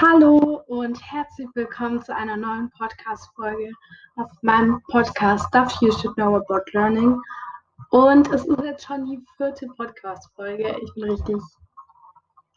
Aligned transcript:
Hallo 0.00 0.60
und 0.66 1.00
herzlich 1.00 1.46
willkommen 1.54 2.02
zu 2.02 2.12
einer 2.12 2.36
neuen 2.36 2.68
Podcast-Folge 2.70 3.70
auf 4.16 4.28
meinem 4.42 4.82
Podcast 4.90 5.46
Stuff 5.46 5.72
You 5.80 5.92
Should 5.92 6.16
Know 6.16 6.34
About 6.34 6.64
Learning. 6.72 7.20
Und 7.90 8.28
es 8.32 8.44
ist 8.44 8.60
jetzt 8.64 8.84
schon 8.84 9.06
die 9.06 9.24
vierte 9.36 9.68
Podcast-Folge. 9.68 10.76
Ich 10.82 10.94
bin 10.94 11.04
richtig 11.04 11.40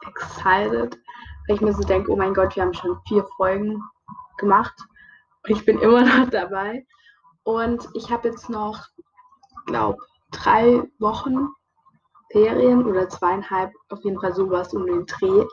excited, 0.07 0.99
weil 1.47 1.55
ich 1.55 1.61
mir 1.61 1.73
so 1.73 1.83
denke, 1.83 2.11
oh 2.11 2.15
mein 2.15 2.33
Gott, 2.33 2.55
wir 2.55 2.63
haben 2.63 2.73
schon 2.73 2.99
vier 3.07 3.23
Folgen 3.37 3.83
gemacht 4.39 4.73
und 5.43 5.51
ich 5.55 5.63
bin 5.63 5.77
immer 5.77 6.01
noch 6.19 6.31
dabei. 6.31 6.87
Und 7.43 7.87
ich 7.93 8.09
habe 8.09 8.29
jetzt 8.29 8.49
noch, 8.49 8.83
glaube 9.67 10.01
drei 10.31 10.81
Wochen 10.97 11.49
Ferien 12.31 12.83
oder 12.83 13.07
zweieinhalb, 13.07 13.71
auf 13.89 14.03
jeden 14.03 14.19
Fall 14.19 14.33
sowas 14.33 14.73
um 14.73 14.87
den 14.87 15.05
Dreh. 15.05 15.45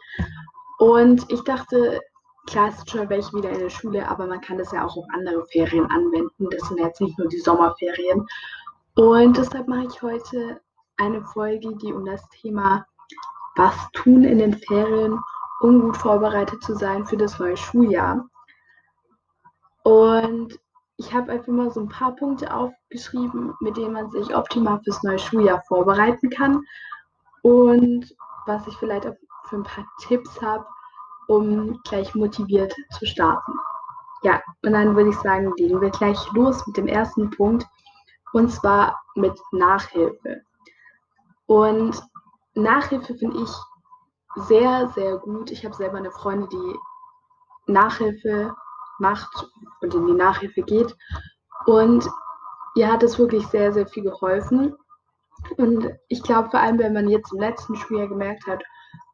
Und 0.85 1.25
ich 1.33 1.43
dachte, 1.45 1.99
klar 2.47 2.69
ist 2.69 2.91
schon 2.91 3.09
welche 3.09 3.33
wieder 3.33 3.49
in 3.49 3.59
der 3.59 3.71
Schule, 3.71 4.07
aber 4.07 4.27
man 4.27 4.43
kann 4.43 4.59
das 4.59 4.71
ja 4.71 4.85
auch 4.85 4.99
auf 4.99 5.07
andere 5.15 5.43
Ferien 5.47 5.91
anwenden. 5.91 6.51
Das 6.51 6.69
sind 6.69 6.79
jetzt 6.79 7.01
nicht 7.01 7.19
nur 7.19 7.27
die 7.27 7.39
Sommerferien. 7.39 8.27
Und 8.95 9.35
deshalb 9.35 9.67
mache 9.67 9.87
ich 9.87 10.03
heute 10.03 10.61
eine 10.99 11.23
Folge, 11.23 11.75
die 11.77 11.91
um 11.91 12.05
das 12.05 12.21
Thema 12.29 12.85
Was 13.57 13.75
tun 13.95 14.25
in 14.25 14.37
den 14.37 14.53
Ferien, 14.59 15.19
um 15.61 15.81
gut 15.81 15.97
vorbereitet 15.97 16.63
zu 16.63 16.75
sein 16.75 17.07
für 17.07 17.17
das 17.17 17.39
neue 17.39 17.57
Schuljahr. 17.57 18.29
Und 19.85 20.61
ich 20.99 21.15
habe 21.15 21.33
einfach 21.33 21.49
mal 21.49 21.71
so 21.71 21.81
ein 21.81 21.89
paar 21.89 22.15
Punkte 22.15 22.53
aufgeschrieben, 22.53 23.55
mit 23.61 23.79
denen 23.79 23.95
man 23.95 24.11
sich 24.11 24.37
optimal 24.37 24.83
fürs 24.85 25.03
neue 25.03 25.19
Schuljahr 25.19 25.63
vorbereiten 25.67 26.29
kann. 26.29 26.63
Und 27.41 28.15
was 28.45 28.67
ich 28.67 28.77
vielleicht 28.77 29.07
für 29.49 29.57
ein 29.57 29.63
paar 29.65 29.87
Tipps 30.01 30.41
habe, 30.41 30.67
um 31.29 31.81
gleich 31.85 32.15
motiviert 32.15 32.75
zu 32.99 33.07
starten. 33.07 33.53
Ja, 34.23 34.43
und 34.63 34.73
dann 34.73 34.97
würde 34.97 35.11
ich 35.11 35.19
sagen, 35.19 35.53
legen 35.57 35.81
wir 35.81 35.91
gleich 35.91 36.19
los 36.33 36.67
mit 36.67 36.77
dem 36.77 36.87
ersten 36.87 37.31
Punkt 37.31 37.67
und 38.33 38.51
zwar 38.51 39.03
mit 39.15 39.39
Nachhilfe. 39.53 40.43
Und 41.47 42.03
Nachhilfe 42.55 43.15
finde 43.15 43.43
ich 43.43 43.51
sehr, 44.47 44.89
sehr 44.95 45.19
gut. 45.19 45.51
Ich 45.51 45.65
habe 45.65 45.75
selber 45.75 45.99
eine 45.99 46.11
Freundin, 46.11 46.49
die 46.49 47.73
Nachhilfe 47.73 48.55
macht 48.99 49.51
und 49.81 49.95
in 49.95 50.07
die 50.07 50.15
Nachhilfe 50.15 50.63
geht. 50.63 50.97
Und 51.67 52.09
ihr 52.75 52.91
hat 52.91 53.03
es 53.03 53.19
wirklich 53.19 53.47
sehr, 53.49 53.73
sehr 53.73 53.87
viel 53.87 54.05
geholfen. 54.05 54.75
Und 55.57 55.91
ich 56.09 56.23
glaube 56.23 56.51
vor 56.51 56.61
allem, 56.61 56.79
wenn 56.79 56.95
man 56.95 57.09
jetzt 57.09 57.33
im 57.33 57.41
letzten 57.41 57.77
Schuljahr 57.77 58.09
gemerkt 58.09 58.47
hat, 58.47 58.63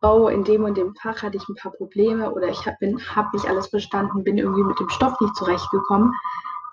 oh, 0.03 0.29
in 0.29 0.45
dem 0.45 0.65
und 0.65 0.77
dem 0.77 0.95
Fach 0.95 1.23
hatte 1.23 1.37
ich 1.37 1.49
ein 1.49 1.55
paar 1.57 1.73
Probleme 1.73 2.33
oder 2.33 2.49
ich 2.49 2.67
habe 2.67 2.77
hab 3.15 3.33
nicht 3.33 3.47
alles 3.47 3.69
verstanden, 3.69 4.25
bin 4.25 4.39
irgendwie 4.39 4.65
mit 4.65 4.79
dem 4.81 4.89
Stoff 4.89 5.21
nicht 5.21 5.37
zurechtgekommen, 5.37 6.13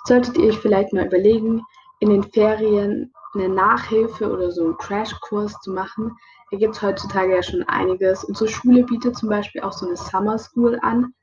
solltet 0.06 0.38
ihr 0.38 0.50
euch 0.50 0.60
vielleicht 0.60 0.94
mal 0.94 1.06
überlegen, 1.06 1.62
in 2.00 2.10
den 2.10 2.24
Ferien 2.24 3.14
eine 3.34 3.50
Nachhilfe 3.50 4.32
oder 4.32 4.52
so 4.52 4.64
einen 4.64 4.78
Crashkurs 4.78 5.60
zu 5.62 5.72
machen. 5.72 6.16
Da 6.52 6.58
gibt 6.58 6.76
es 6.76 6.82
heutzutage 6.82 7.36
ja 7.36 7.44
schon 7.44 7.64
einiges. 7.64 8.24
Unsere 8.24 8.50
Schule 8.50 8.84
bietet 8.84 9.18
zum 9.18 9.30
Beispiel 9.30 9.62
auch 9.62 9.74
so 9.74 9.86
eine 9.86 9.98
Summer 9.98 10.38
School 10.38 10.80
an, 10.82 11.14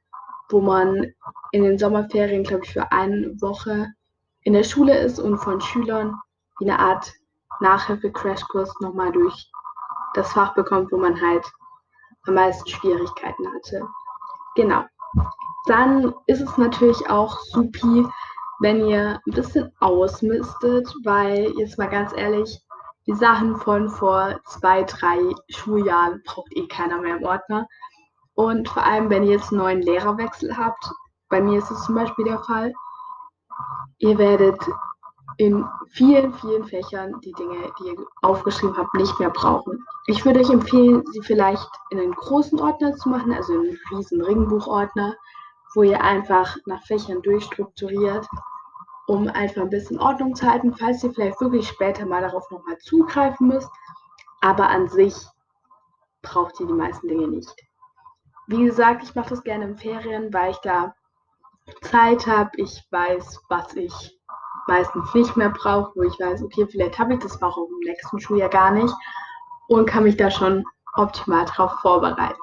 wo 0.51 0.61
man 0.61 1.13
in 1.53 1.63
den 1.63 1.79
Sommerferien, 1.79 2.45
glaube 2.45 2.65
ich, 2.65 2.73
für 2.73 2.93
eine 2.93 3.35
Woche 3.41 3.89
in 4.43 4.53
der 4.53 4.65
Schule 4.65 4.99
ist 4.99 5.19
und 5.19 5.39
von 5.39 5.61
Schülern 5.61 6.15
eine 6.61 6.79
Art 6.79 7.13
Nachhilfe-Crashkurs 7.61 8.75
nochmal 8.81 9.13
durch 9.13 9.51
das 10.15 10.33
Fach 10.33 10.55
bekommt, 10.55 10.93
wo 10.93 10.99
man 10.99 11.21
halt 11.21 11.45
am 12.27 12.35
meisten 12.35 12.69
Schwierigkeiten 12.69 13.47
hatte. 13.55 13.87
Genau. 14.55 14.85
Dann 15.67 16.15
ist 16.27 16.41
es 16.41 16.57
natürlich 16.57 17.09
auch 17.09 17.39
supi, 17.39 18.07
wenn 18.61 18.87
ihr 18.87 19.21
ein 19.27 19.33
bisschen 19.33 19.73
ausmistet, 19.81 20.93
weil 21.05 21.53
jetzt 21.59 21.79
mal 21.79 21.89
ganz 21.89 22.13
ehrlich, 22.15 22.61
die 23.07 23.15
Sachen 23.15 23.57
von 23.57 23.89
vor 23.89 24.41
zwei, 24.47 24.83
drei 24.85 25.19
Schuljahren 25.49 26.23
braucht 26.25 26.57
eh 26.57 26.67
keiner 26.69 27.01
mehr 27.01 27.17
im 27.17 27.25
Ordner. 27.25 27.67
Und 28.35 28.69
vor 28.69 28.85
allem, 28.85 29.11
wenn 29.11 29.25
ihr 29.25 29.33
jetzt 29.33 29.51
einen 29.51 29.61
neuen 29.61 29.83
Lehrerwechsel 29.83 30.57
habt, 30.57 30.91
bei 31.29 31.41
mir 31.41 31.59
ist 31.59 31.71
es 31.71 31.85
zum 31.85 31.95
Beispiel 31.95 32.25
der 32.25 32.43
Fall, 32.45 32.73
ihr 33.99 34.19
werdet 34.19 34.59
in 35.37 35.65
vielen, 35.91 36.33
vielen 36.35 36.65
Fächern 36.65 37.21
die 37.21 37.33
Dinge, 37.33 37.73
die 37.79 37.89
ihr 37.89 37.97
aufgeschrieben 38.23 38.77
habt, 38.77 38.95
nicht 38.95 39.19
mehr 39.19 39.31
brauchen. 39.31 39.85
Ich 40.07 40.25
würde 40.25 40.41
euch 40.41 40.51
empfehlen, 40.51 41.03
sie 41.13 41.23
vielleicht 41.23 41.71
in 41.89 41.99
einen 41.99 42.13
großen 42.13 42.61
Ordner 42.61 42.95
zu 42.95 43.09
machen, 43.09 43.33
also 43.33 43.55
in 43.55 43.61
einen 43.61 43.79
riesen 43.91 44.21
Ringbuchordner, 44.21 45.17
wo 45.75 45.83
ihr 45.83 46.03
einfach 46.03 46.57
nach 46.67 46.83
Fächern 46.83 47.23
durchstrukturiert, 47.23 48.27
um 49.07 49.29
einfach 49.29 49.63
ein 49.63 49.71
bisschen 49.71 49.99
Ordnung 49.99 50.35
zu 50.35 50.47
halten, 50.47 50.75
falls 50.75 51.03
ihr 51.05 51.13
vielleicht 51.13 51.41
wirklich 51.41 51.67
später 51.67 52.05
mal 52.05 52.21
darauf 52.21 52.51
nochmal 52.51 52.77
zugreifen 52.79 53.49
müsst. 53.49 53.71
Aber 54.43 54.69
an 54.69 54.89
sich 54.89 55.15
braucht 56.21 56.61
ihr 56.61 56.67
die 56.67 56.75
meisten 56.75 57.09
Dinge 57.09 57.29
nicht. 57.29 57.55
Wie 58.47 58.63
gesagt, 58.63 59.03
ich 59.05 59.15
mache 59.15 59.31
das 59.31 59.43
gerne 59.43 59.65
in 59.65 59.77
Ferien, 59.79 60.35
weil 60.35 60.51
ich 60.51 60.59
da 60.59 60.95
Zeit 61.81 62.27
habe. 62.27 62.51
Ich 62.57 62.87
weiß, 62.91 63.41
was 63.49 63.75
ich 63.75 64.21
meistens 64.67 65.15
nicht 65.15 65.35
mehr 65.35 65.51
brauche, 65.51 65.93
wo 65.95 66.03
ich 66.03 66.21
weiß, 66.21 66.43
okay, 66.43 66.67
vielleicht 66.67 66.99
habe 66.99 67.15
ich 67.15 67.21
das 67.21 67.41
auch 67.41 67.57
im 67.57 67.79
nächsten 67.87 68.21
Schuljahr 68.21 68.51
gar 68.51 68.71
nicht 68.71 68.95
und 69.69 69.87
kann 69.87 70.05
mich 70.05 70.17
da 70.17 70.31
schon 70.31 70.65
optimal 70.95 71.45
darauf 71.47 71.73
vorbereiten. 71.81 72.39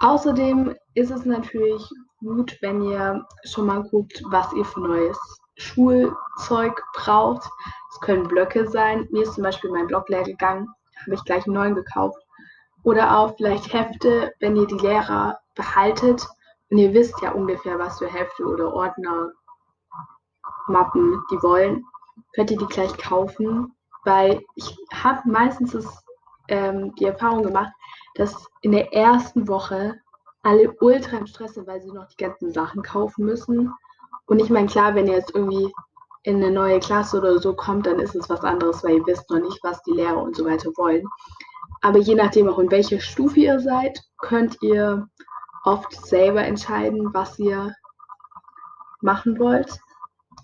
Außerdem 0.00 0.74
ist 0.94 1.10
es 1.10 1.24
natürlich 1.24 1.88
gut, 2.20 2.56
wenn 2.60 2.82
ihr 2.82 3.24
schon 3.44 3.66
mal 3.66 3.82
guckt, 3.84 4.22
was 4.30 4.52
ihr 4.52 4.64
für 4.64 4.80
neues 4.80 5.18
Schulzeug 5.56 6.82
braucht. 6.94 7.48
Es 7.90 8.00
können 8.00 8.28
Blöcke 8.28 8.68
sein. 8.68 9.08
Mir 9.10 9.22
ist 9.22 9.34
zum 9.34 9.44
Beispiel 9.44 9.70
mein 9.70 9.86
Block 9.86 10.08
leer 10.08 10.22
gegangen, 10.22 10.68
habe 11.02 11.14
ich 11.14 11.24
gleich 11.24 11.46
einen 11.46 11.54
neuen 11.54 11.74
gekauft. 11.74 12.18
Oder 12.82 13.18
auch 13.18 13.36
vielleicht 13.36 13.72
Hefte, 13.72 14.32
wenn 14.40 14.56
ihr 14.56 14.66
die 14.66 14.78
Lehrer 14.78 15.38
behaltet 15.54 16.26
und 16.70 16.78
ihr 16.78 16.92
wisst 16.92 17.20
ja 17.22 17.32
ungefähr, 17.32 17.78
was 17.78 17.98
für 17.98 18.06
Hefte 18.06 18.44
oder 18.44 18.72
Ordner 18.72 19.32
Mappen, 20.68 21.22
die 21.30 21.42
wollen, 21.42 21.84
könnt 22.34 22.50
ihr 22.50 22.58
die 22.58 22.66
gleich 22.66 22.96
kaufen, 22.98 23.75
weil 24.06 24.42
ich 24.54 24.76
habe 24.94 25.28
meistens 25.28 25.72
das, 25.72 26.04
ähm, 26.48 26.94
die 26.94 27.04
Erfahrung 27.04 27.42
gemacht, 27.42 27.72
dass 28.14 28.48
in 28.62 28.72
der 28.72 28.92
ersten 28.94 29.48
Woche 29.48 29.96
alle 30.42 30.72
ultra 30.80 31.18
im 31.18 31.26
Stress 31.26 31.54
sind, 31.54 31.66
weil 31.66 31.82
sie 31.82 31.92
noch 31.92 32.06
die 32.06 32.22
ganzen 32.22 32.52
Sachen 32.52 32.82
kaufen 32.82 33.24
müssen. 33.24 33.74
Und 34.26 34.40
ich 34.40 34.48
meine, 34.48 34.68
klar, 34.68 34.94
wenn 34.94 35.08
ihr 35.08 35.14
jetzt 35.14 35.34
irgendwie 35.34 35.72
in 36.22 36.36
eine 36.36 36.50
neue 36.50 36.80
Klasse 36.80 37.18
oder 37.18 37.38
so 37.38 37.54
kommt, 37.54 37.86
dann 37.86 37.98
ist 37.98 38.14
es 38.14 38.30
was 38.30 38.42
anderes, 38.42 38.82
weil 38.82 38.96
ihr 38.96 39.06
wisst 39.06 39.28
noch 39.28 39.40
nicht, 39.40 39.58
was 39.62 39.82
die 39.82 39.92
Lehrer 39.92 40.22
und 40.22 40.36
so 40.36 40.44
weiter 40.44 40.70
wollen. 40.76 41.04
Aber 41.82 41.98
je 41.98 42.14
nachdem 42.14 42.48
auch 42.48 42.58
in 42.58 42.70
welcher 42.70 43.00
Stufe 43.00 43.40
ihr 43.40 43.60
seid, 43.60 44.00
könnt 44.18 44.60
ihr 44.62 45.08
oft 45.64 45.92
selber 45.92 46.42
entscheiden, 46.44 47.12
was 47.12 47.38
ihr 47.38 47.74
machen 49.00 49.38
wollt 49.38 49.78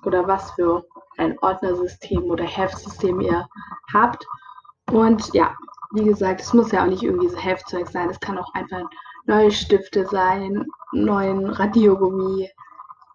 oder 0.04 0.26
was 0.26 0.50
für 0.52 0.84
ein 1.22 1.38
Ordnersystem 1.40 2.24
oder 2.24 2.44
Heftsystem 2.44 3.20
ihr 3.20 3.46
habt. 3.92 4.26
Und 4.90 5.32
ja, 5.34 5.54
wie 5.92 6.04
gesagt, 6.04 6.40
es 6.40 6.52
muss 6.52 6.72
ja 6.72 6.82
auch 6.82 6.88
nicht 6.88 7.02
irgendwie 7.02 7.28
so 7.28 7.36
Heftzeug 7.36 7.88
sein. 7.88 8.10
Es 8.10 8.20
kann 8.20 8.38
auch 8.38 8.52
einfach 8.54 8.82
neue 9.26 9.50
Stifte 9.50 10.06
sein, 10.06 10.66
neuen 10.92 11.48
Radiergummi. 11.50 12.50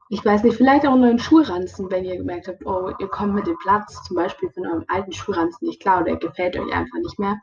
Ich 0.10 0.24
weiß 0.24 0.44
nicht, 0.44 0.56
vielleicht 0.56 0.88
auch 0.88 0.96
neuen 0.96 1.20
Schulranzen, 1.20 1.92
wenn 1.92 2.06
ihr 2.06 2.18
gemerkt 2.18 2.48
habt, 2.48 2.66
oh, 2.66 2.94
ihr 2.98 3.10
kommt 3.10 3.36
mit 3.36 3.46
dem 3.46 3.58
Platz 3.58 4.02
zum 4.04 4.16
Beispiel 4.16 4.50
von 4.52 4.66
eurem 4.66 4.86
alten 4.88 5.12
Schulranzen 5.12 5.68
nicht 5.68 5.82
klar 5.82 6.02
oder 6.02 6.12
er 6.12 6.18
gefällt 6.18 6.58
euch 6.58 6.72
einfach 6.72 7.00
nicht 7.00 7.20
mehr. 7.20 7.38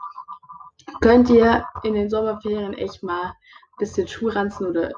Könnt 1.01 1.29
ihr 1.29 1.67
in 1.83 1.95
den 1.95 2.09
Sommerferien 2.09 2.73
echt 2.73 3.03
mal 3.03 3.27
ein 3.27 3.35
bisschen 3.79 4.09
Schulranzen 4.09 4.69
oder 4.69 4.93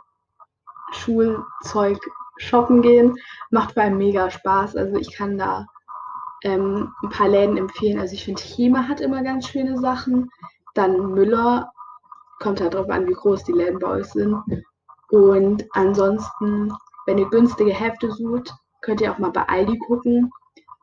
Schulzeug 0.92 1.98
shoppen 2.38 2.82
gehen. 2.82 3.16
Macht 3.50 3.74
vor 3.74 3.84
allem 3.84 3.98
mega 3.98 4.30
Spaß. 4.30 4.76
Also 4.76 4.96
ich 4.96 5.12
kann 5.12 5.38
da 5.38 5.66
ähm, 6.42 6.92
ein 7.02 7.10
paar 7.10 7.28
Läden 7.28 7.56
empfehlen. 7.56 7.98
Also 7.98 8.14
ich 8.14 8.24
finde, 8.24 8.42
Hema 8.42 8.88
hat 8.88 9.00
immer 9.00 9.22
ganz 9.22 9.48
schöne 9.48 9.78
Sachen. 9.78 10.30
Dann 10.74 11.12
Müller. 11.12 11.70
Kommt 12.40 12.60
halt 12.60 12.74
drauf 12.74 12.90
an, 12.90 13.06
wie 13.06 13.14
groß 13.14 13.44
die 13.44 13.52
Läden 13.52 13.78
bei 13.78 13.88
euch 13.88 14.06
sind. 14.06 14.36
Und 15.10 15.64
ansonsten, 15.72 16.72
wenn 17.06 17.18
ihr 17.18 17.30
günstige 17.30 17.72
Hefte 17.72 18.12
sucht, 18.12 18.54
könnt 18.82 19.00
ihr 19.00 19.10
auch 19.10 19.18
mal 19.18 19.30
bei 19.30 19.48
Aldi 19.48 19.78
gucken. 19.78 20.30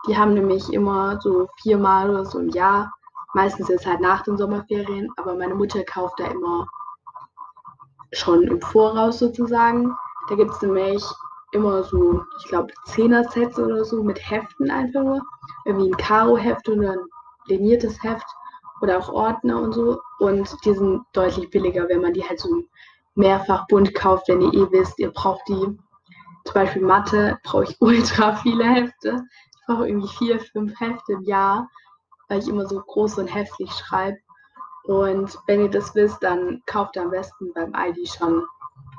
Die 0.07 0.17
haben 0.17 0.33
nämlich 0.33 0.73
immer 0.73 1.21
so 1.21 1.47
viermal 1.61 2.09
oder 2.09 2.25
so 2.25 2.39
im 2.39 2.49
Jahr. 2.49 2.91
Meistens 3.33 3.69
ist 3.69 3.85
halt 3.85 4.01
nach 4.01 4.23
den 4.23 4.37
Sommerferien, 4.37 5.09
aber 5.17 5.35
meine 5.35 5.55
Mutter 5.55 5.83
kauft 5.83 6.19
da 6.19 6.25
immer 6.25 6.67
schon 8.11 8.43
im 8.43 8.61
Voraus 8.61 9.19
sozusagen. 9.19 9.95
Da 10.29 10.35
gibt 10.35 10.51
es 10.51 10.61
nämlich 10.61 11.03
immer 11.53 11.83
so, 11.83 12.23
ich 12.39 12.47
glaube, 12.47 12.73
Zehner-Sets 12.85 13.59
oder 13.59 13.85
so 13.85 14.03
mit 14.03 14.19
Heften 14.29 14.71
einfach 14.71 15.03
nur. 15.03 15.21
Irgendwie 15.65 15.89
ein 15.89 15.97
Karo-Heft 15.97 16.67
oder 16.67 16.93
ein 16.93 17.05
liniertes 17.47 18.01
Heft 18.03 18.25
oder 18.81 18.97
auch 18.97 19.09
Ordner 19.09 19.61
und 19.61 19.73
so. 19.73 19.99
Und 20.19 20.55
die 20.65 20.73
sind 20.73 21.03
deutlich 21.13 21.49
billiger, 21.49 21.87
wenn 21.87 22.01
man 22.01 22.13
die 22.13 22.23
halt 22.23 22.39
so 22.39 22.63
mehrfach 23.15 23.67
bunt 23.67 23.93
kauft, 23.93 24.27
wenn 24.27 24.41
ihr 24.41 24.53
eh 24.53 24.71
wisst, 24.71 24.99
ihr 24.99 25.11
braucht 25.11 25.47
die. 25.47 25.77
Zum 26.45 26.53
Beispiel 26.53 26.81
Mathe 26.81 27.37
brauche 27.43 27.63
ich 27.65 27.77
ultra 27.79 28.35
viele 28.37 28.65
Hefte. 28.65 29.23
Ich 29.51 29.65
brauche 29.65 29.87
irgendwie 29.87 30.09
vier, 30.09 30.39
fünf 30.39 30.77
Hefte 30.79 31.13
im 31.13 31.23
Jahr, 31.23 31.69
weil 32.27 32.39
ich 32.39 32.47
immer 32.47 32.67
so 32.67 32.81
groß 32.81 33.19
und 33.19 33.27
heftig 33.27 33.71
schreibe. 33.71 34.17
Und 34.85 35.37
wenn 35.47 35.61
ihr 35.61 35.69
das 35.69 35.95
wisst, 35.95 36.21
dann 36.21 36.61
kauft 36.65 36.97
ihr 36.97 37.03
am 37.03 37.11
besten 37.11 37.53
beim 37.53 37.73
ID 37.73 38.09
schon 38.09 38.43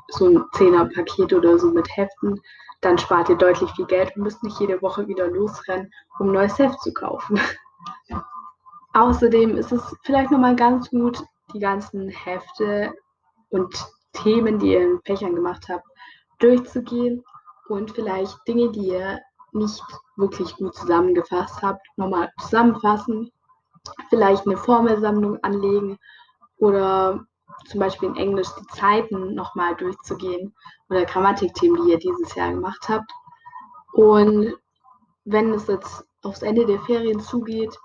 so 0.08 0.26
ein 0.26 0.38
10er 0.52 0.92
Paket 0.94 1.32
oder 1.32 1.58
so 1.58 1.70
mit 1.70 1.88
Heften. 1.96 2.40
Dann 2.80 2.98
spart 2.98 3.28
ihr 3.28 3.36
deutlich 3.36 3.70
viel 3.72 3.86
Geld 3.86 4.14
und 4.16 4.22
müsst 4.22 4.42
nicht 4.42 4.58
jede 4.60 4.80
Woche 4.82 5.06
wieder 5.08 5.28
losrennen, 5.28 5.90
um 6.18 6.32
neues 6.32 6.58
Heft 6.58 6.80
zu 6.82 6.92
kaufen. 6.92 7.40
Außerdem 8.94 9.56
ist 9.56 9.72
es 9.72 9.82
vielleicht 10.02 10.30
nochmal 10.30 10.54
ganz 10.54 10.90
gut, 10.90 11.22
die 11.52 11.58
ganzen 11.58 12.08
Hefte 12.08 12.92
und 13.50 13.74
Themen, 14.12 14.58
die 14.58 14.72
ihr 14.72 14.82
in 14.82 15.00
Fächern 15.04 15.34
gemacht 15.34 15.66
habt, 15.68 15.86
durchzugehen 16.38 17.24
und 17.68 17.90
vielleicht 17.90 18.36
Dinge, 18.46 18.70
die 18.70 18.88
ihr 18.88 19.20
nicht 19.52 19.82
wirklich 20.16 20.54
gut 20.56 20.74
zusammengefasst 20.74 21.62
habt, 21.62 21.86
nochmal 21.96 22.30
zusammenfassen, 22.40 23.32
vielleicht 24.10 24.46
eine 24.46 24.56
Formelsammlung 24.56 25.42
anlegen 25.42 25.98
oder 26.58 27.24
zum 27.66 27.80
Beispiel 27.80 28.08
in 28.10 28.16
Englisch 28.16 28.48
die 28.58 28.66
Zeiten 28.78 29.34
nochmal 29.34 29.74
durchzugehen 29.76 30.54
oder 30.88 31.04
Grammatikthemen, 31.04 31.84
die 31.84 31.92
ihr 31.92 31.98
dieses 31.98 32.34
Jahr 32.34 32.50
gemacht 32.50 32.88
habt. 32.88 33.10
Und 33.92 34.56
wenn 35.24 35.52
es 35.52 35.66
jetzt 35.66 36.04
aufs 36.22 36.42
Ende 36.42 36.66
der 36.66 36.80
Ferien 36.80 37.20
zugeht, 37.20 37.76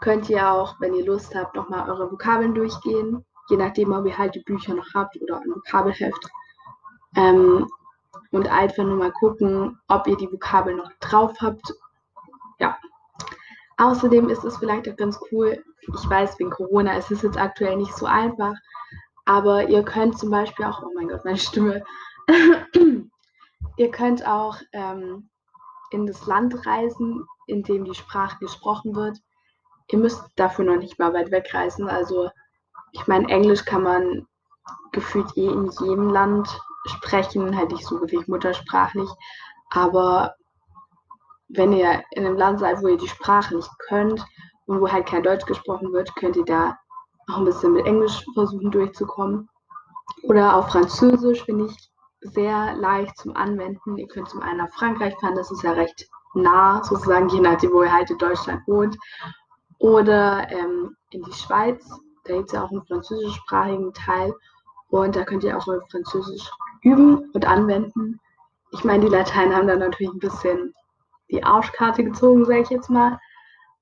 könnt 0.00 0.28
ihr 0.30 0.50
auch, 0.50 0.80
wenn 0.80 0.94
ihr 0.94 1.04
Lust 1.04 1.34
habt, 1.34 1.54
nochmal 1.54 1.88
eure 1.88 2.10
Vokabeln 2.10 2.54
durchgehen, 2.54 3.24
je 3.48 3.56
nachdem, 3.56 3.92
ob 3.92 4.06
ihr 4.06 4.16
halt 4.16 4.34
die 4.34 4.42
Bücher 4.42 4.74
noch 4.74 4.86
habt 4.94 5.20
oder 5.20 5.40
ein 5.40 5.50
Vokabelheft. 5.50 6.30
Ähm, 7.16 7.66
und 8.30 8.48
einfach 8.48 8.84
nur 8.84 8.96
mal 8.96 9.12
gucken, 9.12 9.78
ob 9.88 10.06
ihr 10.06 10.16
die 10.16 10.30
Vokabeln 10.30 10.78
noch 10.78 10.90
drauf 11.00 11.32
habt. 11.40 11.74
Ja. 12.58 12.78
Außerdem 13.76 14.28
ist 14.28 14.44
es 14.44 14.56
vielleicht 14.58 14.88
auch 14.88 14.96
ganz 14.96 15.18
cool, 15.30 15.62
ich 15.80 16.10
weiß, 16.10 16.38
wegen 16.38 16.50
Corona 16.50 16.94
ist 16.94 17.10
es 17.10 17.22
jetzt 17.22 17.38
aktuell 17.38 17.76
nicht 17.76 17.96
so 17.96 18.06
einfach, 18.06 18.54
aber 19.30 19.68
ihr 19.68 19.84
könnt 19.84 20.18
zum 20.18 20.28
Beispiel 20.28 20.64
auch, 20.64 20.82
oh 20.82 20.90
mein 20.92 21.06
Gott, 21.06 21.24
meine 21.24 21.38
Stimme, 21.38 21.84
ihr 23.76 23.90
könnt 23.92 24.26
auch 24.26 24.56
ähm, 24.72 25.30
in 25.92 26.04
das 26.04 26.26
Land 26.26 26.66
reisen, 26.66 27.24
in 27.46 27.62
dem 27.62 27.84
die 27.84 27.94
Sprache 27.94 28.38
gesprochen 28.40 28.96
wird. 28.96 29.18
Ihr 29.86 30.00
müsst 30.00 30.20
dafür 30.34 30.64
noch 30.64 30.78
nicht 30.78 30.98
mal 30.98 31.14
weit 31.14 31.30
wegreisen. 31.30 31.88
Also 31.88 32.28
ich 32.90 33.06
meine, 33.06 33.28
Englisch 33.28 33.64
kann 33.64 33.84
man 33.84 34.26
gefühlt 34.90 35.36
eh 35.36 35.46
in 35.46 35.70
jedem 35.78 36.08
Land 36.08 36.48
sprechen, 36.86 37.56
halt 37.56 37.70
nicht 37.70 37.86
so 37.86 38.00
wirklich 38.00 38.26
muttersprachlich. 38.26 39.08
Aber 39.70 40.34
wenn 41.46 41.72
ihr 41.72 42.02
in 42.10 42.26
einem 42.26 42.36
Land 42.36 42.58
seid, 42.58 42.82
wo 42.82 42.88
ihr 42.88 42.98
die 42.98 43.06
Sprache 43.06 43.54
nicht 43.54 43.70
könnt 43.78 44.26
und 44.66 44.80
wo 44.80 44.90
halt 44.90 45.06
kein 45.06 45.22
Deutsch 45.22 45.46
gesprochen 45.46 45.92
wird, 45.92 46.16
könnt 46.16 46.34
ihr 46.34 46.44
da 46.44 46.80
auch 47.30 47.38
ein 47.38 47.44
bisschen 47.44 47.72
mit 47.72 47.86
Englisch 47.86 48.24
versuchen 48.34 48.70
durchzukommen. 48.70 49.48
Oder 50.22 50.56
auch 50.56 50.70
Französisch 50.70 51.44
finde 51.44 51.66
ich 51.66 51.90
sehr 52.20 52.74
leicht 52.74 53.16
zum 53.16 53.36
Anwenden. 53.36 53.96
Ihr 53.96 54.08
könnt 54.08 54.28
zum 54.28 54.42
einen 54.42 54.58
nach 54.58 54.72
Frankreich 54.74 55.14
fahren, 55.20 55.36
das 55.36 55.50
ist 55.50 55.62
ja 55.62 55.72
recht 55.72 56.08
nah, 56.34 56.82
sozusagen, 56.84 57.28
je 57.28 57.40
nachdem, 57.40 57.72
wo 57.72 57.82
ihr 57.82 57.92
halt 57.92 58.10
in 58.10 58.18
Deutschland 58.18 58.66
wohnt. 58.66 58.96
Oder 59.78 60.50
ähm, 60.50 60.96
in 61.10 61.22
die 61.22 61.32
Schweiz, 61.32 61.88
da 62.24 62.34
gibt 62.34 62.48
es 62.48 62.52
ja 62.52 62.64
auch 62.64 62.70
einen 62.70 62.84
französischsprachigen 62.84 63.92
Teil. 63.94 64.34
Und 64.88 65.16
da 65.16 65.24
könnt 65.24 65.44
ihr 65.44 65.56
auch 65.56 65.64
Französisch 65.90 66.50
üben 66.82 67.30
und 67.32 67.46
anwenden. 67.46 68.20
Ich 68.72 68.84
meine, 68.84 69.04
die 69.04 69.14
Latein 69.14 69.54
haben 69.54 69.66
da 69.66 69.76
natürlich 69.76 70.12
ein 70.12 70.18
bisschen 70.18 70.74
die 71.30 71.42
Arschkarte 71.42 72.04
gezogen, 72.04 72.44
sage 72.44 72.60
ich 72.60 72.70
jetzt 72.70 72.90
mal. 72.90 73.18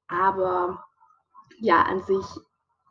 Aber 0.09 0.85
ja, 1.59 1.83
an 1.83 2.03
sich 2.03 2.25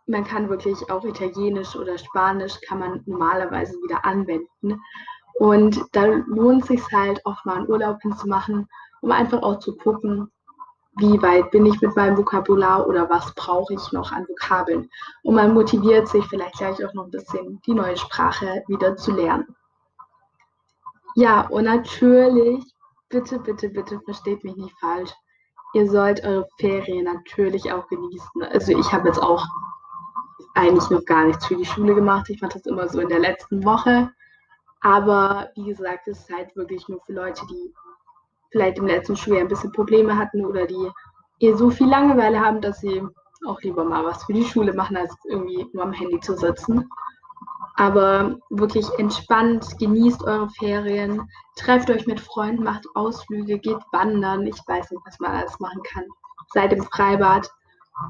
man 0.08 0.24
kann 0.24 0.50
wirklich 0.50 0.90
auch 0.90 1.04
Italienisch 1.04 1.76
oder 1.76 1.98
Spanisch 1.98 2.60
kann 2.62 2.80
man 2.80 3.04
normalerweise 3.06 3.74
wieder 3.84 4.04
anwenden. 4.06 4.82
Und 5.36 5.84
da 5.92 6.06
lohnt 6.06 6.64
es 6.64 6.68
sich 6.70 6.82
halt 6.92 7.24
auch 7.26 7.44
mal 7.46 7.58
einen 7.58 7.70
Urlaub 7.70 8.02
hinzumachen, 8.02 8.68
um 9.02 9.12
einfach 9.12 9.44
auch 9.44 9.60
zu 9.60 9.76
gucken, 9.76 10.32
wie 10.98 11.22
weit 11.22 11.52
bin 11.52 11.66
ich 11.66 11.80
mit 11.82 11.96
meinem 11.96 12.18
Vokabular 12.18 12.88
oder 12.88 13.08
was 13.10 13.34
brauche 13.36 13.74
ich 13.74 13.92
noch 13.92 14.12
an 14.12 14.28
Vokabeln. 14.28 14.90
Und 15.22 15.36
man 15.36 15.54
motiviert 15.54 16.08
sich 16.08 16.26
vielleicht 16.26 16.58
gleich 16.58 16.84
auch 16.84 16.94
noch 16.94 17.06
ein 17.06 17.12
bisschen, 17.12 17.62
die 17.68 17.74
neue 17.74 17.98
Sprache 17.98 18.64
wieder 18.68 18.96
zu 18.96 19.12
lernen. 19.12 19.56
Ja, 21.16 21.42
und 21.48 21.66
natürlich, 21.66 22.64
bitte, 23.10 23.40
bitte, 23.40 23.70
bitte 23.70 24.00
versteht 24.06 24.44
mich 24.44 24.56
nicht 24.56 24.76
falsch. 24.80 25.12
Ihr 25.74 25.90
sollt 25.90 26.24
eure 26.24 26.48
Ferien 26.60 27.04
natürlich 27.04 27.72
auch 27.72 27.88
genießen. 27.88 28.42
Also 28.52 28.78
ich 28.78 28.92
habe 28.92 29.10
jetzt 29.10 29.22
auch 29.22 29.46
eigentlich 30.54 30.90
noch 30.90 31.06
gar 31.06 31.26
nichts 31.26 31.46
für 31.46 31.56
die 31.56 31.66
Schule 31.66 31.96
gemacht. 31.96 32.30
Ich 32.30 32.42
mache 32.42 32.54
das 32.54 32.66
immer 32.66 32.88
so 32.88 33.00
in 33.00 33.10
der 33.10 33.20
letzten 33.20 33.64
Woche. 33.64 34.12
Aber 34.82 35.50
wie 35.56 35.66
gesagt, 35.66 36.08
es 36.08 36.20
ist 36.20 36.34
halt 36.34 36.56
wirklich 36.56 36.88
nur 36.88 37.02
für 37.02 37.14
Leute, 37.14 37.46
die 37.48 37.74
vielleicht 38.52 38.78
im 38.78 38.88
letzten 38.88 39.16
Schuljahr 39.16 39.42
ein 39.42 39.48
bisschen 39.48 39.72
Probleme 39.72 40.16
hatten 40.16 40.46
oder 40.46 40.66
die 40.66 40.90
eher 41.40 41.58
so 41.58 41.70
viel 41.70 41.90
Langeweile 41.90 42.40
haben, 42.40 42.62
dass 42.62 42.80
sie 42.80 43.04
auch 43.46 43.62
lieber 43.62 43.84
mal 43.84 44.04
was 44.04 44.24
für 44.24 44.34
die 44.34 44.46
Schule 44.46 44.74
machen, 44.74 44.98
als 44.98 45.16
irgendwie 45.26 45.68
nur 45.74 45.84
am 45.84 45.94
Handy 45.94 46.20
zu 46.20 46.36
sitzen. 46.36 46.90
Aber 47.76 48.38
wirklich 48.50 48.88
entspannt, 48.98 49.78
genießt 49.78 50.24
eure 50.24 50.50
Ferien, 50.50 51.30
trefft 51.56 51.90
euch 51.92 52.08
mit 52.08 52.20
Freunden, 52.20 52.64
macht 52.64 52.88
Ausflüge, 52.96 53.60
geht 53.60 53.78
wandern. 53.92 54.48
Ich 54.48 54.60
weiß 54.68 54.90
nicht, 54.90 55.02
was 55.06 55.20
man 55.20 55.32
alles 55.32 55.60
machen 55.60 55.82
kann. 55.84 56.06
Seid 56.54 56.74
im 56.74 56.84
Freibad 56.84 57.48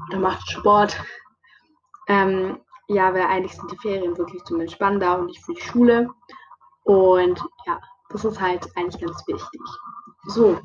oder 0.08 0.20
macht 0.20 0.48
Sport. 0.50 0.96
Ähm, 2.08 2.58
ja, 2.88 3.12
weil 3.12 3.22
eigentlich 3.22 3.54
sind 3.54 3.70
die 3.70 3.76
Ferien 3.76 4.16
wirklich 4.16 4.42
zum 4.44 4.60
Entspannen 4.60 5.00
da 5.00 5.14
und 5.14 5.26
nicht 5.26 5.44
für 5.44 5.54
die 5.54 5.60
Schule. 5.60 6.08
Und 6.84 7.38
ja, 7.66 7.78
das 8.08 8.24
ist 8.24 8.40
halt 8.40 8.66
eigentlich 8.76 9.00
ganz 9.00 9.22
wichtig. 9.26 9.60
So, 10.26 10.58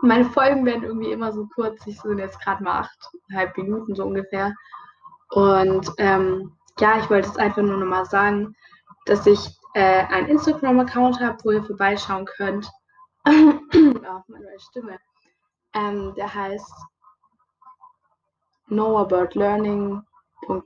meine 0.00 0.24
Folgen 0.24 0.64
werden 0.64 0.84
irgendwie 0.84 1.12
immer 1.12 1.32
so 1.32 1.46
kurz. 1.54 1.86
Ich 1.86 2.00
sind 2.00 2.18
jetzt 2.18 2.40
gerade 2.40 2.62
mal 2.62 2.80
achteinhalb 2.80 3.56
Minuten 3.56 3.94
so 3.94 4.04
ungefähr. 4.04 4.54
Und 5.30 5.92
ähm, 5.98 6.52
ja, 6.78 6.98
ich 6.98 7.10
wollte 7.10 7.28
jetzt 7.28 7.38
einfach 7.38 7.62
nur 7.62 7.76
nochmal 7.76 8.06
sagen, 8.06 8.56
dass 9.04 9.26
ich 9.26 9.54
äh, 9.74 10.04
einen 10.06 10.28
Instagram-Account 10.28 11.20
habe, 11.20 11.38
wo 11.44 11.50
ihr 11.50 11.64
vorbeischauen 11.64 12.24
könnt. 12.24 12.70
Auf 13.24 14.28
meine 14.28 14.58
Stimme. 14.58 14.98
Ähm, 15.74 16.14
der 16.16 16.32
heißt 16.32 16.72
Know 18.68 18.98
About 18.98 19.38
Learning 19.38 20.02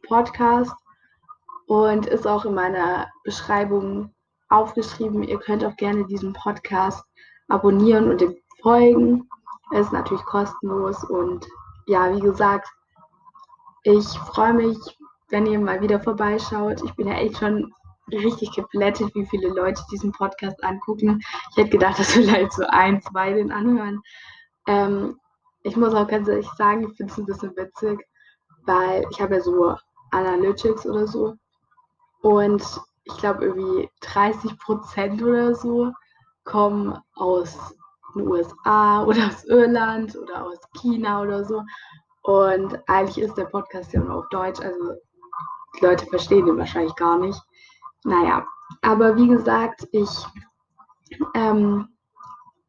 Podcast 0.02 0.74
und 1.66 2.06
ist 2.06 2.26
auch 2.26 2.44
in 2.44 2.54
meiner 2.54 3.08
Beschreibung 3.24 4.14
aufgeschrieben. 4.48 5.22
Ihr 5.22 5.38
könnt 5.38 5.64
auch 5.64 5.76
gerne 5.76 6.06
diesen 6.06 6.32
Podcast 6.32 7.04
abonnieren 7.48 8.10
und 8.10 8.20
dem 8.20 8.36
folgen. 8.62 9.28
Er 9.72 9.80
ist 9.80 9.92
natürlich 9.92 10.24
kostenlos 10.24 11.04
und 11.04 11.46
ja, 11.86 12.14
wie 12.14 12.20
gesagt, 12.20 12.68
ich 13.82 14.06
freue 14.06 14.54
mich, 14.54 14.78
wenn 15.28 15.46
ihr 15.46 15.58
mal 15.58 15.80
wieder 15.80 16.00
vorbeischaut. 16.00 16.82
Ich 16.84 16.94
bin 16.94 17.06
ja 17.06 17.14
echt 17.14 17.38
schon 17.38 17.72
richtig 18.10 18.52
geplättet, 18.52 19.14
wie 19.14 19.26
viele 19.26 19.48
Leute 19.48 19.82
diesen 19.90 20.12
Podcast 20.12 20.62
angucken. 20.62 21.20
Ich 21.50 21.56
hätte 21.56 21.70
gedacht, 21.70 21.98
dass 21.98 22.12
vielleicht 22.12 22.52
so 22.52 22.64
ein, 22.68 23.02
zwei 23.02 23.34
den 23.34 23.52
anhören. 23.52 24.00
Ähm, 24.66 25.18
ich 25.62 25.76
muss 25.76 25.94
auch 25.94 26.08
ganz 26.08 26.28
ehrlich 26.28 26.48
sagen, 26.56 26.88
ich 26.88 26.96
finde 26.96 27.12
es 27.12 27.18
ein 27.18 27.26
bisschen 27.26 27.56
witzig, 27.56 28.06
weil 28.66 29.04
ich 29.10 29.20
habe 29.20 29.36
ja 29.36 29.40
so 29.40 29.76
Analytics 30.10 30.86
oder 30.86 31.06
so 31.06 31.34
und 32.22 32.62
ich 33.04 33.16
glaube 33.18 33.44
irgendwie 33.44 33.90
30 34.00 34.58
Prozent 34.58 35.22
oder 35.22 35.54
so 35.54 35.92
kommen 36.44 36.98
aus 37.14 37.74
den 38.14 38.26
USA 38.28 39.02
oder 39.04 39.26
aus 39.26 39.44
Irland 39.44 40.16
oder 40.16 40.46
aus 40.46 40.58
China 40.72 41.22
oder 41.22 41.44
so 41.44 41.62
und 42.22 42.78
eigentlich 42.88 43.18
ist 43.18 43.36
der 43.36 43.44
Podcast 43.44 43.92
ja 43.92 44.00
nur 44.00 44.16
auf 44.16 44.28
Deutsch, 44.30 44.60
also 44.60 44.94
die 45.76 45.84
Leute 45.84 46.06
verstehen 46.06 46.46
den 46.46 46.56
wahrscheinlich 46.56 46.94
gar 46.94 47.18
nicht. 47.18 47.38
Naja, 48.04 48.46
aber 48.80 49.16
wie 49.16 49.28
gesagt, 49.28 49.86
ich 49.92 50.08
ähm, 51.34 51.88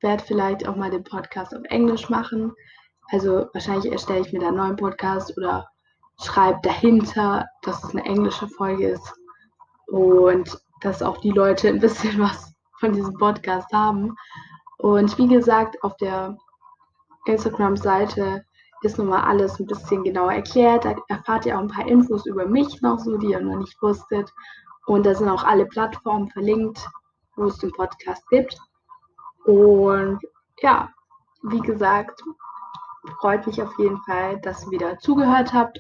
werde 0.01 0.23
vielleicht 0.23 0.67
auch 0.67 0.75
mal 0.75 0.91
den 0.91 1.03
Podcast 1.03 1.55
auf 1.55 1.63
Englisch 1.65 2.09
machen. 2.09 2.53
Also 3.11 3.47
wahrscheinlich 3.53 3.91
erstelle 3.91 4.21
ich 4.21 4.33
mir 4.33 4.39
da 4.39 4.47
einen 4.47 4.57
neuen 4.57 4.75
Podcast 4.75 5.37
oder 5.37 5.69
schreibt 6.21 6.65
dahinter, 6.65 7.45
dass 7.61 7.83
es 7.83 7.91
eine 7.91 8.05
englische 8.05 8.47
Folge 8.47 8.89
ist 8.89 9.13
und 9.87 10.57
dass 10.81 11.01
auch 11.01 11.17
die 11.17 11.31
Leute 11.31 11.67
ein 11.69 11.79
bisschen 11.79 12.19
was 12.19 12.53
von 12.79 12.93
diesem 12.93 13.13
Podcast 13.15 13.71
haben. 13.71 14.15
Und 14.77 15.17
wie 15.17 15.27
gesagt, 15.27 15.81
auf 15.83 15.95
der 15.97 16.37
Instagram-Seite 17.25 18.45
ist 18.83 18.97
nun 18.97 19.07
mal 19.07 19.23
alles 19.23 19.59
ein 19.59 19.65
bisschen 19.65 20.03
genauer 20.03 20.33
erklärt. 20.33 20.85
Da 20.85 20.95
erfahrt 21.07 21.45
ihr 21.45 21.57
auch 21.57 21.61
ein 21.61 21.69
paar 21.69 21.87
Infos 21.87 22.25
über 22.25 22.45
mich 22.45 22.81
noch 22.81 22.99
so, 22.99 23.17
die 23.17 23.31
ihr 23.31 23.39
noch 23.39 23.57
nicht 23.57 23.81
wusstet. 23.81 24.31
Und 24.85 25.05
da 25.05 25.15
sind 25.15 25.29
auch 25.29 25.43
alle 25.43 25.65
Plattformen 25.65 26.29
verlinkt, 26.29 26.87
wo 27.35 27.45
es 27.45 27.57
den 27.57 27.71
Podcast 27.71 28.27
gibt. 28.29 28.55
Und 29.45 30.19
ja, 30.59 30.89
wie 31.43 31.59
gesagt, 31.59 32.21
freut 33.19 33.45
mich 33.47 33.61
auf 33.61 33.77
jeden 33.79 34.01
Fall, 34.03 34.39
dass 34.41 34.65
ihr 34.65 34.71
wieder 34.71 34.99
zugehört 34.99 35.53
habt. 35.53 35.79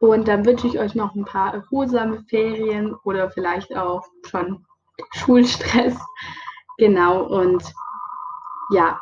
Und 0.00 0.28
dann 0.28 0.46
wünsche 0.46 0.66
ich 0.66 0.78
euch 0.78 0.94
noch 0.94 1.14
ein 1.14 1.26
paar 1.26 1.54
erholsame 1.54 2.24
Ferien 2.28 2.94
oder 3.04 3.30
vielleicht 3.30 3.76
auch 3.76 4.02
schon 4.26 4.64
Schulstress. 5.12 5.96
Genau, 6.78 7.24
und 7.24 7.62
ja, 8.72 8.98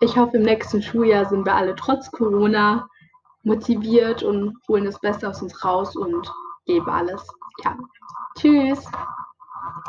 ich 0.00 0.16
hoffe, 0.16 0.38
im 0.38 0.42
nächsten 0.42 0.82
Schuljahr 0.82 1.26
sind 1.26 1.46
wir 1.46 1.54
alle 1.54 1.76
trotz 1.76 2.10
Corona 2.10 2.88
motiviert 3.44 4.24
und 4.24 4.58
holen 4.68 4.84
das 4.84 4.98
Beste 4.98 5.28
aus 5.28 5.40
uns 5.42 5.64
raus 5.64 5.94
und 5.94 6.32
geben 6.66 6.90
alles. 6.90 7.24
Ja, 7.64 7.76
tschüss. 8.36 8.84